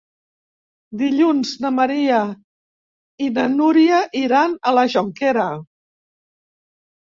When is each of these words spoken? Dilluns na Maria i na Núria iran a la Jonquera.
Dilluns 1.01 1.51
na 1.65 1.71
Maria 1.81 2.23
i 3.27 3.31
na 3.37 3.47
Núria 3.61 4.03
iran 4.25 4.59
a 4.73 4.77
la 4.81 4.89
Jonquera. 4.99 5.49